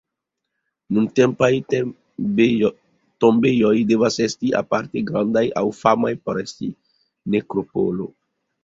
Nuntempaj 0.97 1.49
tombejoj 3.25 3.75
devas 3.93 4.19
esti 4.29 4.53
aparte 4.63 5.05
grandaj 5.13 5.45
aŭ 5.63 5.65
famaj 5.85 6.13
por 6.27 6.43
esti 6.47 6.73
"nekropolo". 7.37 8.11